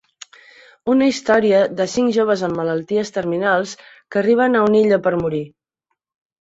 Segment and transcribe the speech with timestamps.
[0.93, 5.47] Una història de cinc joves amb malalties terminals que arriben a una illa per morir.